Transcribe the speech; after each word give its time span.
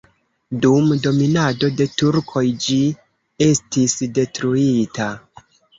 Dum 0.61 0.87
dominado 1.03 1.69
de 1.83 1.87
turkoj 2.03 2.45
ĝi 2.65 2.81
estis 3.53 3.99
detruita. 4.21 5.17